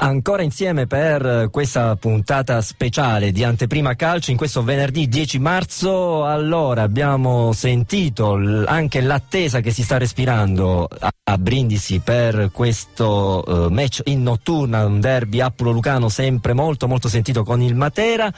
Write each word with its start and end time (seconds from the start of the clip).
Ancora 0.00 0.42
insieme 0.42 0.86
per 0.86 1.48
questa 1.50 1.96
puntata 1.96 2.60
speciale 2.62 3.32
di 3.32 3.42
Anteprima 3.42 3.96
Calcio 3.96 4.30
in 4.30 4.36
questo 4.36 4.62
venerdì 4.62 5.08
10 5.08 5.40
marzo. 5.40 6.24
Allora 6.24 6.82
abbiamo 6.82 7.52
sentito 7.52 8.38
anche 8.64 9.00
l'attesa 9.00 9.60
che 9.60 9.72
si 9.72 9.82
sta 9.82 9.98
respirando 9.98 10.88
a 11.24 11.36
Brindisi 11.36 11.98
per 11.98 12.50
questo 12.52 13.42
uh, 13.44 13.72
match 13.72 14.02
in 14.04 14.22
notturna, 14.22 14.86
un 14.86 15.00
derby 15.00 15.40
Appulo-Lucano 15.40 16.08
sempre 16.08 16.52
molto 16.52 16.86
molto 16.86 17.08
sentito 17.08 17.42
con 17.42 17.60
il 17.60 17.74
Matera 17.74 18.32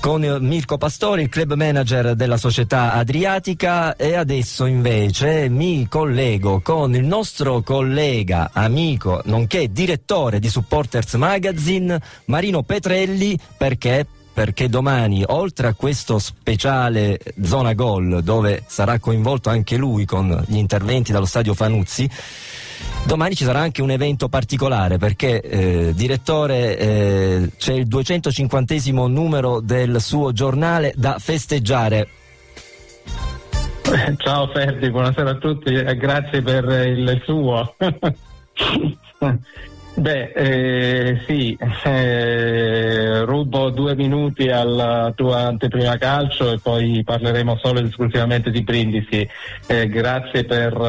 con 0.00 0.22
Mirko 0.40 0.78
Pastori, 0.78 1.22
il 1.22 1.28
club 1.28 1.54
manager 1.54 2.14
della 2.14 2.38
società 2.38 2.92
Adriatica. 2.94 3.94
E 3.96 4.14
adesso 4.14 4.64
invece 4.64 5.48
mi 5.48 5.86
collego 5.88 6.60
con 6.60 6.94
il 6.94 7.04
nostro 7.04 7.60
collega, 7.62 8.50
amico, 8.52 9.20
nonché 9.24 9.70
direttore 9.70 10.38
di 10.38 10.48
Supporters 10.48 11.14
Magazine, 11.14 12.00
Marino 12.24 12.62
Petrelli, 12.62 13.38
perché 13.56 14.06
perché 14.32 14.68
domani, 14.68 15.22
oltre 15.26 15.68
a 15.68 15.74
questo 15.74 16.18
speciale 16.18 17.18
zona 17.42 17.74
gol, 17.74 18.22
dove 18.22 18.62
sarà 18.66 18.98
coinvolto 18.98 19.50
anche 19.50 19.76
lui 19.76 20.04
con 20.04 20.44
gli 20.46 20.56
interventi 20.56 21.12
dallo 21.12 21.26
stadio 21.26 21.54
Fanuzzi, 21.54 22.08
Domani 23.06 23.34
ci 23.34 23.44
sarà 23.44 23.60
anche 23.60 23.82
un 23.82 23.90
evento 23.90 24.28
particolare 24.28 24.98
perché, 24.98 25.40
eh, 25.40 25.92
direttore, 25.94 26.78
eh, 26.78 27.50
c'è 27.56 27.72
il 27.72 27.86
250 27.86 28.74
numero 29.08 29.60
del 29.60 30.00
suo 30.00 30.32
giornale 30.32 30.92
da 30.96 31.16
festeggiare. 31.18 32.08
Ciao 34.18 34.46
Ferdi, 34.48 34.90
buonasera 34.90 35.30
a 35.30 35.34
tutti 35.34 35.72
e 35.74 35.96
grazie 35.96 36.42
per 36.42 36.64
il 36.86 37.20
suo. 37.24 37.74
Beh, 39.92 40.32
eh, 40.32 41.20
sì, 41.26 41.58
eh, 41.84 43.24
rubo 43.24 43.70
due 43.70 43.94
minuti 43.96 44.48
alla 44.48 45.12
tua 45.14 45.40
anteprima 45.40 45.98
calcio 45.98 46.52
e 46.52 46.58
poi 46.58 47.02
parleremo 47.04 47.58
solo 47.62 47.80
ed 47.80 47.86
esclusivamente 47.86 48.50
di 48.50 48.62
Brindisi. 48.62 49.28
Eh, 49.66 49.88
grazie 49.88 50.44
per 50.44 50.74
uh, 50.78 50.84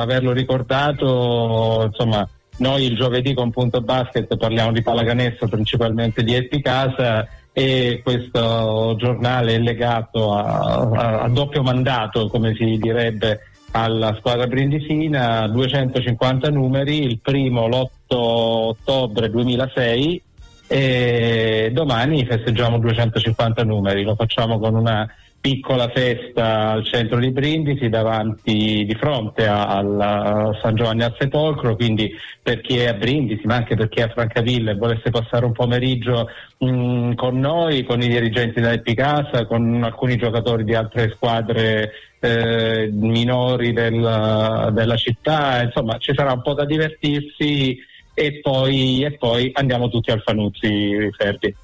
averlo 0.00 0.32
ricordato, 0.32 1.82
insomma, 1.86 2.28
noi 2.58 2.84
il 2.84 2.94
giovedì 2.96 3.34
con 3.34 3.50
Punto 3.50 3.80
Basket 3.80 4.36
parliamo 4.36 4.70
di 4.70 4.82
pallacanestro, 4.82 5.48
principalmente 5.48 6.22
di 6.22 6.34
Epicasa 6.34 7.26
e 7.52 8.00
questo 8.04 8.94
giornale 8.98 9.54
è 9.54 9.58
legato 9.58 10.34
a, 10.34 10.88
a, 10.92 11.20
a 11.22 11.28
doppio 11.28 11.62
mandato, 11.62 12.28
come 12.28 12.54
si 12.54 12.78
direbbe, 12.78 13.40
alla 13.72 14.14
squadra 14.18 14.46
brindisina, 14.46 15.48
250 15.48 16.50
numeri, 16.50 17.02
il 17.02 17.18
primo 17.20 17.66
l'8 17.66 18.01
ottobre 18.18 19.30
2006 19.30 20.22
e 20.68 21.70
domani 21.72 22.24
festeggiamo 22.24 22.78
250 22.78 23.62
numeri, 23.64 24.04
lo 24.04 24.14
facciamo 24.14 24.58
con 24.58 24.74
una 24.74 25.06
piccola 25.42 25.88
festa 25.88 26.70
al 26.70 26.84
centro 26.84 27.18
di 27.18 27.32
Brindisi 27.32 27.88
davanti 27.88 28.84
di 28.86 28.94
fronte 28.94 29.44
al 29.44 30.56
San 30.62 30.76
Giovanni 30.76 31.02
al 31.02 31.16
Sepolcro, 31.18 31.74
quindi 31.74 32.12
per 32.40 32.60
chi 32.60 32.78
è 32.78 32.86
a 32.86 32.94
Brindisi 32.94 33.44
ma 33.44 33.56
anche 33.56 33.74
per 33.74 33.88
chi 33.88 33.98
è 33.98 34.04
a 34.04 34.08
Francavilla 34.08 34.70
e 34.70 34.76
volesse 34.76 35.10
passare 35.10 35.44
un 35.44 35.50
pomeriggio 35.50 36.28
mh, 36.58 36.66
mm, 36.66 37.12
con 37.14 37.40
noi, 37.40 37.82
con 37.82 38.00
i 38.00 38.06
dirigenti 38.06 38.60
della 38.60 38.74
Epicasa, 38.74 39.44
con 39.44 39.82
alcuni 39.82 40.16
giocatori 40.16 40.62
di 40.62 40.76
altre 40.76 41.10
squadre 41.10 41.90
eh, 42.20 42.88
minori 42.92 43.72
della, 43.72 44.70
della 44.72 44.96
città, 44.96 45.60
insomma 45.60 45.98
ci 45.98 46.12
sarà 46.14 46.32
un 46.32 46.42
po' 46.42 46.54
da 46.54 46.64
divertirsi 46.64 47.76
e 48.14 48.40
poi, 48.40 49.04
e 49.04 49.12
poi 49.12 49.50
andiamo 49.54 49.88
tutti 49.88 50.10
al 50.10 50.22
Fanuzzi, 50.22 51.10
Ferdi. 51.16 51.54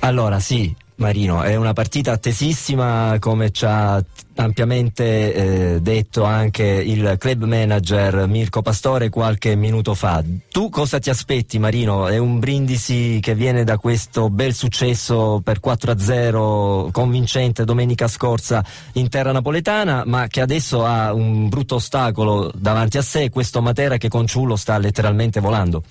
Allora 0.00 0.38
sì, 0.38 0.74
Marino, 0.98 1.42
è 1.42 1.54
una 1.54 1.72
partita 1.74 2.10
attesissima 2.10 3.16
come 3.20 3.52
ci 3.52 3.64
ha 3.64 4.02
ampiamente 4.34 5.34
eh, 5.74 5.80
detto 5.80 6.24
anche 6.24 6.64
il 6.64 7.14
club 7.18 7.44
manager 7.44 8.26
Mirko 8.26 8.62
Pastore 8.62 9.08
qualche 9.08 9.54
minuto 9.54 9.94
fa. 9.94 10.24
Tu 10.50 10.68
cosa 10.70 10.98
ti 10.98 11.08
aspetti 11.08 11.60
Marino? 11.60 12.08
È 12.08 12.18
un 12.18 12.40
brindisi 12.40 13.20
che 13.22 13.36
viene 13.36 13.62
da 13.62 13.78
questo 13.78 14.28
bel 14.28 14.54
successo 14.54 15.40
per 15.42 15.60
4-0 15.64 16.90
convincente 16.90 17.64
domenica 17.64 18.08
scorsa 18.08 18.64
in 18.94 19.08
terra 19.08 19.30
napoletana, 19.30 20.02
ma 20.04 20.26
che 20.26 20.40
adesso 20.40 20.84
ha 20.84 21.12
un 21.12 21.48
brutto 21.48 21.76
ostacolo 21.76 22.50
davanti 22.52 22.98
a 22.98 23.02
sé, 23.02 23.30
questo 23.30 23.62
Matera 23.62 23.98
che 23.98 24.08
con 24.08 24.26
Ciullo 24.26 24.56
sta 24.56 24.76
letteralmente 24.78 25.38
volando. 25.38 25.84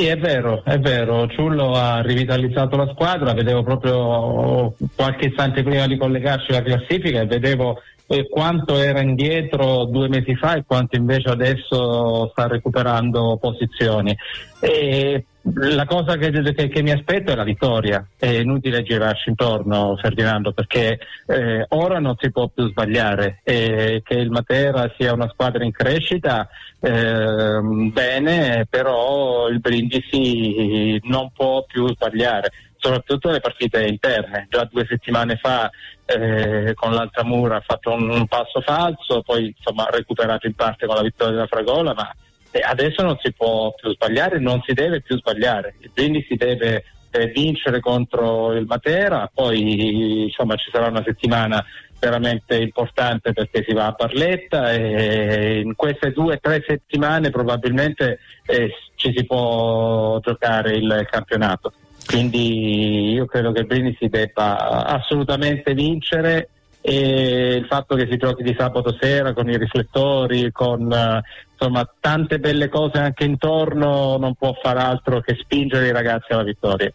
Sì, 0.00 0.06
è 0.06 0.16
vero, 0.16 0.64
è 0.64 0.78
vero. 0.78 1.26
Ciullo 1.26 1.74
ha 1.74 2.00
rivitalizzato 2.00 2.74
la 2.74 2.88
squadra, 2.90 3.34
vedevo 3.34 3.62
proprio 3.62 4.74
qualche 4.96 5.26
istante 5.26 5.62
prima 5.62 5.86
di 5.86 5.98
collegarci 5.98 6.52
alla 6.52 6.62
classifica 6.62 7.20
e 7.20 7.26
vedevo 7.26 7.82
eh, 8.06 8.26
quanto 8.26 8.78
era 8.78 9.02
indietro 9.02 9.84
due 9.84 10.08
mesi 10.08 10.34
fa 10.36 10.54
e 10.54 10.64
quanto 10.66 10.96
invece 10.96 11.28
adesso 11.28 12.30
sta 12.30 12.46
recuperando 12.46 13.36
posizioni. 13.38 14.16
E 14.58 15.26
la 15.42 15.86
cosa 15.86 16.16
che, 16.16 16.30
che, 16.30 16.68
che, 16.68 16.82
mi 16.82 16.90
aspetto 16.90 17.32
è 17.32 17.34
la 17.34 17.44
vittoria, 17.44 18.06
è 18.16 18.26
inutile 18.26 18.82
girarci 18.82 19.30
intorno 19.30 19.96
Ferdinando 19.96 20.52
perché 20.52 20.98
eh, 21.26 21.64
ora 21.70 21.98
non 21.98 22.14
si 22.18 22.30
può 22.30 22.48
più 22.48 22.68
sbagliare, 22.68 23.40
eh, 23.42 24.02
che 24.04 24.14
il 24.14 24.30
Matera 24.30 24.92
sia 24.98 25.14
una 25.14 25.30
squadra 25.30 25.64
in 25.64 25.72
crescita 25.72 26.48
eh, 26.80 27.60
bene, 27.62 28.66
però 28.68 29.48
il 29.48 29.60
Brindisi 29.60 31.00
non 31.04 31.30
può 31.32 31.64
più 31.64 31.88
sbagliare, 31.88 32.52
soprattutto 32.76 33.30
le 33.30 33.40
partite 33.40 33.86
interne, 33.86 34.46
già 34.50 34.68
due 34.70 34.84
settimane 34.86 35.36
fa 35.36 35.70
eh, 36.04 36.74
con 36.74 36.92
l'Altamura 36.92 37.56
ha 37.56 37.64
fatto 37.64 37.92
un, 37.92 38.10
un, 38.10 38.26
passo 38.26 38.60
falso, 38.60 39.22
poi 39.22 39.54
insomma 39.56 39.86
ha 39.86 39.90
recuperato 39.90 40.46
in 40.46 40.54
parte 40.54 40.86
con 40.86 40.96
la 40.96 41.02
vittoria 41.02 41.32
della 41.32 41.46
Fragola, 41.46 41.94
ma 41.94 42.14
adesso 42.62 43.02
non 43.02 43.16
si 43.22 43.32
può 43.32 43.72
più 43.74 43.92
sbagliare, 43.92 44.38
non 44.38 44.62
si 44.66 44.72
deve 44.72 45.00
più 45.00 45.16
sbagliare, 45.16 45.74
quindi 45.94 46.24
si 46.28 46.34
deve 46.34 46.84
eh, 47.10 47.26
vincere 47.26 47.80
contro 47.80 48.52
il 48.52 48.66
Matera, 48.66 49.30
poi 49.32 50.24
insomma 50.24 50.56
ci 50.56 50.70
sarà 50.72 50.88
una 50.88 51.02
settimana 51.04 51.64
veramente 52.00 52.56
importante 52.56 53.32
perché 53.32 53.62
si 53.66 53.74
va 53.74 53.86
a 53.86 53.94
Barletta 53.96 54.72
e 54.72 55.60
in 55.60 55.74
queste 55.76 56.12
due 56.12 56.34
o 56.34 56.38
tre 56.40 56.64
settimane 56.66 57.28
probabilmente 57.30 58.20
eh, 58.46 58.72
ci 58.94 59.12
si 59.14 59.24
può 59.26 60.18
giocare 60.20 60.76
il 60.76 61.06
campionato. 61.10 61.72
Quindi 62.06 63.12
io 63.12 63.26
credo 63.26 63.52
che 63.52 63.64
Brindisi 63.64 64.08
debba 64.08 64.86
assolutamente 64.86 65.74
vincere 65.74 66.48
e 66.80 67.56
il 67.56 67.66
fatto 67.66 67.94
che 67.94 68.06
si 68.10 68.16
giochi 68.16 68.42
di 68.42 68.54
sabato 68.58 68.96
sera 68.98 69.32
con 69.32 69.48
i 69.48 69.58
riflettori, 69.58 70.50
con 70.50 70.82
uh, 70.82 71.20
insomma 71.52 71.88
tante 72.00 72.38
belle 72.38 72.68
cose 72.68 72.98
anche 72.98 73.24
intorno, 73.24 74.16
non 74.16 74.34
può 74.34 74.54
far 74.62 74.78
altro 74.78 75.20
che 75.20 75.36
spingere 75.38 75.88
i 75.88 75.92
ragazzi 75.92 76.32
alla 76.32 76.42
vittoria. 76.42 76.90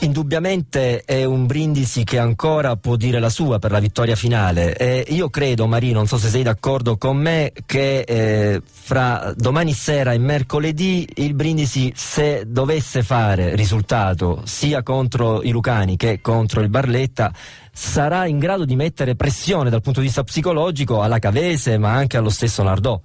Indubbiamente 0.00 1.02
è 1.04 1.24
un 1.24 1.46
brindisi 1.46 2.04
che 2.04 2.18
ancora 2.18 2.76
può 2.76 2.96
dire 2.96 3.18
la 3.20 3.30
sua 3.30 3.58
per 3.58 3.70
la 3.70 3.78
vittoria 3.78 4.14
finale. 4.16 4.76
E 4.76 5.06
io 5.08 5.30
credo, 5.30 5.66
Marino, 5.66 5.98
non 5.98 6.06
so 6.06 6.18
se 6.18 6.28
sei 6.28 6.42
d'accordo 6.42 6.98
con 6.98 7.16
me, 7.16 7.52
che 7.64 8.00
eh, 8.00 8.60
fra 8.64 9.32
domani 9.34 9.72
sera 9.72 10.12
e 10.12 10.18
mercoledì 10.18 11.08
il 11.16 11.34
brindisi, 11.34 11.90
se 11.96 12.44
dovesse 12.46 13.02
fare 13.02 13.56
risultato 13.56 14.42
sia 14.44 14.82
contro 14.82 15.42
i 15.42 15.50
Lucani 15.50 15.96
che 15.96 16.20
contro 16.20 16.60
il 16.60 16.68
Barletta, 16.68 17.32
sarà 17.72 18.26
in 18.26 18.38
grado 18.38 18.64
di 18.64 18.76
mettere 18.76 19.16
pressione 19.16 19.70
dal 19.70 19.80
punto 19.80 20.00
di 20.00 20.06
vista 20.06 20.22
psicologico 20.22 21.00
alla 21.02 21.18
Cavese 21.18 21.78
ma 21.78 21.92
anche 21.92 22.18
allo 22.18 22.30
stesso 22.30 22.62
Nardò. 22.62 23.00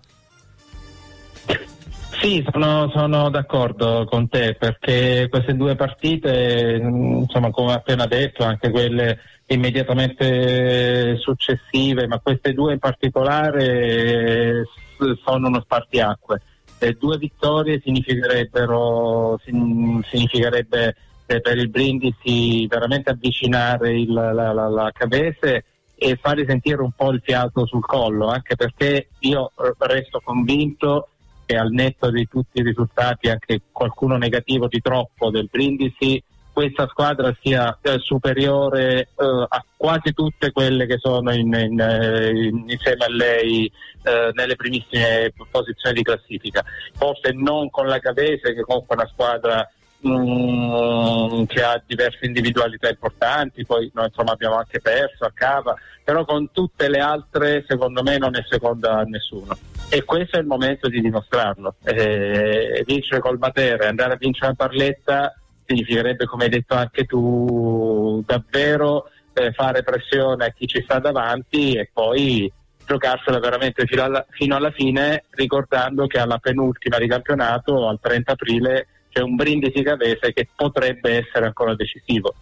Sì, 2.22 2.46
sono, 2.52 2.90
sono, 2.90 3.30
d'accordo 3.30 4.06
con 4.06 4.28
te 4.28 4.54
perché 4.60 5.28
queste 5.30 5.56
due 5.56 5.76
partite, 5.76 6.78
insomma, 6.78 7.50
come 7.50 7.72
appena 7.72 8.08
detto, 8.08 8.44
anche 8.44 8.70
quelle 8.72 9.20
immediatamente 9.48 11.16
successive, 11.16 12.08
ma 12.08 12.20
queste 12.20 12.52
due 12.52 12.74
in 12.74 12.80
particolare 12.80 14.66
sono 15.24 15.48
uno 15.48 15.62
spartiacque. 15.62 16.42
E 16.78 16.98
due 17.00 17.18
vittorie 17.18 17.80
significherebbero, 17.82 19.40
significherebbe 19.46 20.96
eh, 21.26 21.40
per 21.40 21.58
il 21.58 21.70
Brindisi 21.70 22.68
veramente 22.68 23.12
avvicinare 23.12 23.98
il, 23.98 24.12
la, 24.12 24.34
la, 24.34 24.52
la 24.52 24.92
Cavese 24.94 25.64
e 25.96 26.20
fare 26.22 26.46
sentire 26.46 26.82
un 26.82 26.92
po' 26.92 27.12
il 27.12 27.22
fiato 27.24 27.66
sul 27.66 27.86
collo, 27.86 28.28
anche 28.28 28.58
perché 28.58 29.08
io 29.20 29.54
resto 29.78 30.20
convinto 30.22 31.08
che 31.50 31.58
al 31.58 31.72
netto 31.72 32.12
di 32.12 32.28
tutti 32.28 32.60
i 32.60 32.64
risultati, 32.64 33.28
anche 33.28 33.62
qualcuno 33.72 34.18
negativo 34.18 34.68
di 34.68 34.80
troppo 34.82 35.32
del 35.32 35.48
Brindisi, 35.50 36.22
questa 36.54 36.88
squadra 36.88 37.36
sia 37.42 37.76
eh, 37.82 37.98
superiore 37.98 39.00
eh, 39.00 39.46
a 39.48 39.66
quasi 39.76 40.14
tutte 40.14 40.52
quelle 40.52 40.86
che 40.86 40.98
sono 41.00 41.34
in, 41.34 41.52
in, 41.52 41.80
eh, 41.80 42.30
in, 42.30 42.66
insieme 42.68 43.06
a 43.06 43.10
lei 43.10 43.66
eh, 44.04 44.30
nelle 44.34 44.56
primissime 44.56 45.34
posizioni 45.50 45.96
di 45.96 46.04
classifica. 46.04 46.64
Forse 46.94 47.32
non 47.32 47.72
con 47.72 47.88
la 47.88 47.98
Cadese 47.98 48.54
che 48.54 48.62
comunque 48.62 48.96
è 48.96 49.00
una 49.00 49.10
squadra 49.12 49.72
mm, 50.08 51.46
che 51.46 51.64
ha 51.64 51.82
diverse 51.84 52.28
individualità 52.28 52.90
importanti, 52.90 53.66
poi 53.66 53.90
noi 53.96 54.06
insomma 54.06 54.34
abbiamo 54.34 54.58
anche 54.58 54.80
perso 54.82 55.26
a 55.26 55.32
Cava, 55.34 55.76
però 56.04 56.24
con 56.26 56.52
tutte 56.52 56.88
le 56.90 57.00
altre 57.00 57.66
secondo 57.68 58.04
me 58.04 58.20
non 58.20 58.36
è 58.36 58.46
seconda 58.48 59.00
a 59.00 59.04
nessuno 59.04 59.58
e 59.90 60.04
questo 60.04 60.38
è 60.38 60.40
il 60.40 60.46
momento 60.46 60.88
di 60.88 61.02
dimostrarlo. 61.02 61.76
Eh, 61.84 62.84
vincere 62.86 63.20
col 63.20 63.40
Matera 63.40 63.86
e 63.86 63.88
andare 63.88 64.14
a 64.14 64.18
vincere 64.18 64.52
a 64.52 64.56
Parletta 64.56 65.34
significherebbe, 65.66 66.26
come 66.26 66.46
hai 66.46 66.50
detto 66.50 66.76
anche 66.76 67.06
tu, 67.06 68.24
davvero 68.26 69.10
eh, 69.34 69.52
fare 69.52 69.84
pressione 69.84 70.46
a 70.46 70.52
chi 70.52 70.68
ci 70.68 70.82
sta 70.82 71.00
davanti 71.00 71.74
e 71.74 71.90
poi 71.92 72.52
giocarsela 72.86 73.40
veramente 73.40 73.86
fino 73.86 74.04
alla, 74.04 74.26
fino 74.30 74.56
alla 74.56 74.72
fine, 74.72 75.26
ricordando 75.32 76.08
che 76.08 76.20
alla 76.20 76.40
penultima 76.40 76.98
di 76.98 77.08
campionato, 77.08 77.88
al 77.88 78.00
30 78.02 78.32
aprile, 78.32 78.88
c'è 79.10 79.22
un 79.22 79.36
brindisi 79.36 79.84
Cavese 79.84 80.34
che 80.34 80.48
potrebbe 80.56 81.18
essere 81.18 81.46
ancora 81.46 81.76
decisivo. 81.76 82.34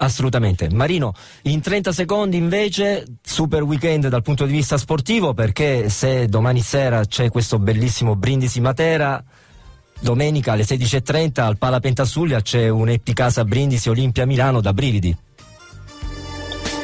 Assolutamente. 0.00 0.68
Marino, 0.70 1.12
in 1.42 1.60
30 1.60 1.90
secondi 1.90 2.36
invece, 2.36 3.04
super 3.20 3.62
weekend 3.62 4.06
dal 4.08 4.22
punto 4.22 4.46
di 4.46 4.52
vista 4.52 4.76
sportivo, 4.76 5.34
perché 5.34 5.88
se 5.88 6.26
domani 6.26 6.60
sera 6.60 7.04
c'è 7.04 7.30
questo 7.30 7.58
bellissimo 7.58 8.14
Brindisi 8.14 8.60
Matera, 8.60 9.22
domenica 10.00 10.52
alle 10.52 10.62
16.30 10.62 11.40
al 11.40 11.58
Pala 11.58 11.80
Pentasuglia 11.80 12.40
c'è 12.40 12.68
un'Epicasa 12.68 13.44
Brindisi 13.44 13.88
Olimpia 13.88 14.24
Milano 14.24 14.60
da 14.60 14.72
brividi. 14.72 15.16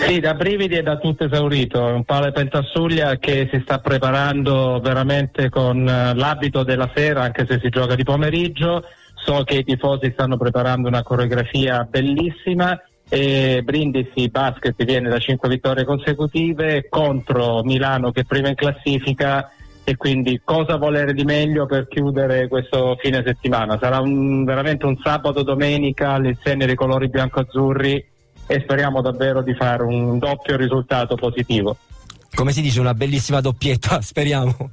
Sì, 0.07 0.19
da 0.19 0.35
brividi 0.35 0.75
e 0.75 0.83
da 0.83 0.99
tutto 0.99 1.25
esaurito, 1.25 1.81
un 1.83 2.03
Pala 2.03 2.33
Pentasuglia 2.33 3.17
che 3.19 3.49
si 3.53 3.61
sta 3.63 3.79
preparando 3.79 4.81
veramente 4.83 5.49
con 5.51 5.89
eh, 5.89 6.15
l'abito 6.17 6.65
della 6.65 6.91
sera, 6.93 7.23
anche 7.23 7.47
se 7.49 7.61
si 7.63 7.69
gioca 7.69 7.95
di 7.95 8.03
pomeriggio. 8.03 8.85
So 9.15 9.45
che 9.45 9.59
i 9.59 9.65
tifosi 9.65 10.11
stanno 10.13 10.37
preparando 10.37 10.89
una 10.89 11.03
coreografia 11.05 11.87
bellissima 11.89 12.79
e 13.09 13.63
Brindisi 13.63 14.29
Basket 14.29 14.83
viene 14.85 15.09
da 15.09 15.19
cinque 15.19 15.49
vittorie 15.49 15.85
consecutive 15.85 16.87
contro 16.89 17.63
Milano 17.63 18.11
che 18.11 18.23
è 18.23 18.25
prima 18.25 18.49
in 18.49 18.55
classifica 18.55 19.51
e 19.87 19.97
quindi 19.97 20.41
cosa 20.43 20.77
volere 20.77 21.13
di 21.13 21.25
meglio 21.25 21.67
per 21.67 21.87
chiudere 21.89 22.49
questo 22.49 22.97
fine 22.99 23.23
settimana? 23.25 23.79
Sarà 23.79 24.01
un, 24.01 24.43
veramente 24.45 24.87
un 24.87 24.97
sabato 25.03 25.43
domenica 25.43 26.13
all'insieme 26.13 26.65
dei 26.65 26.75
colori 26.75 27.09
bianco-azzurri 27.09 28.13
e 28.47 28.61
speriamo 28.61 29.03
davvero 29.03 29.43
di 29.43 29.55
fare 29.55 29.83
un 29.83 30.19
doppio 30.19 30.57
risultato 30.57 31.17
positivo. 31.17 31.77
Come 32.35 32.53
si 32.53 32.63
dice, 32.63 32.81
una 32.81 32.95
bellissima 32.95 33.41
doppietta, 33.41 34.01
speriamo. 34.03 34.71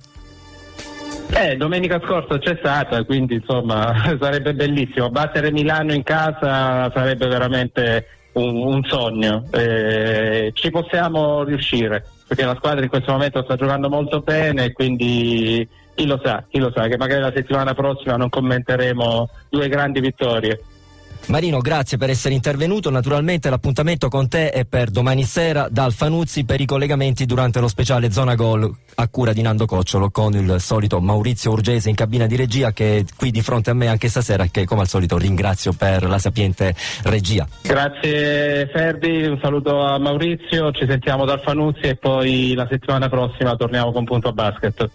Eh, 1.33 1.55
domenica 1.55 1.99
scorsa 2.03 2.37
c'è 2.39 2.57
stata, 2.59 3.03
quindi 3.03 3.35
insomma 3.35 3.93
sarebbe 4.19 4.53
bellissimo. 4.53 5.09
Battere 5.09 5.51
Milano 5.51 5.93
in 5.93 6.03
casa 6.03 6.89
sarebbe 6.93 7.27
veramente 7.27 8.07
un, 8.33 8.55
un 8.55 8.83
sogno. 8.83 9.45
Eh, 9.51 10.51
ci 10.53 10.69
possiamo 10.69 11.43
riuscire 11.43 12.05
perché 12.27 12.45
la 12.45 12.55
squadra 12.55 12.83
in 12.83 12.89
questo 12.89 13.11
momento 13.11 13.43
sta 13.43 13.57
giocando 13.57 13.89
molto 13.89 14.21
bene 14.21 14.71
quindi 14.71 15.67
chi 15.93 16.05
lo 16.05 16.19
sa, 16.23 16.43
chi 16.49 16.59
lo 16.59 16.71
sa 16.73 16.87
che 16.87 16.97
magari 16.97 17.21
la 17.21 17.33
settimana 17.35 17.73
prossima 17.73 18.15
non 18.15 18.29
commenteremo 18.29 19.29
due 19.49 19.67
grandi 19.67 19.99
vittorie. 19.99 20.59
Marino, 21.27 21.59
grazie 21.59 21.97
per 21.97 22.09
essere 22.09 22.33
intervenuto. 22.33 22.89
Naturalmente 22.89 23.49
l'appuntamento 23.49 24.09
con 24.09 24.27
te 24.27 24.49
è 24.49 24.65
per 24.65 24.89
domani 24.89 25.23
sera 25.23 25.67
da 25.69 25.85
Alfanuzzi 25.85 26.43
per 26.43 26.59
i 26.59 26.65
collegamenti 26.65 27.25
durante 27.25 27.59
lo 27.59 27.67
speciale 27.67 28.11
Zona 28.11 28.35
Gol 28.35 28.73
a 28.95 29.07
cura 29.07 29.31
di 29.31 29.41
Nando 29.41 29.65
Cocciolo 29.65 30.09
con 30.09 30.33
il 30.33 30.55
solito 30.59 30.99
Maurizio 30.99 31.51
Urgese 31.51 31.89
in 31.89 31.95
cabina 31.95 32.25
di 32.25 32.35
regia 32.35 32.71
che 32.71 32.97
è 32.97 33.05
qui 33.15 33.31
di 33.31 33.41
fronte 33.41 33.69
a 33.69 33.73
me 33.73 33.87
anche 33.87 34.09
stasera 34.09 34.45
che 34.47 34.65
come 34.65 34.81
al 34.81 34.87
solito 34.87 35.17
ringrazio 35.17 35.73
per 35.73 36.03
la 36.03 36.17
sapiente 36.17 36.75
regia. 37.03 37.47
Grazie 37.61 38.67
Ferdi, 38.67 39.23
un 39.25 39.39
saluto 39.41 39.81
a 39.81 39.97
Maurizio, 39.99 40.71
ci 40.71 40.85
sentiamo 40.87 41.25
da 41.25 41.33
Alfanuzzi 41.33 41.81
e 41.81 41.95
poi 41.95 42.53
la 42.53 42.67
settimana 42.69 43.07
prossima 43.07 43.55
torniamo 43.55 43.91
con 43.91 44.03
Punto 44.03 44.33
Basket. 44.33 44.89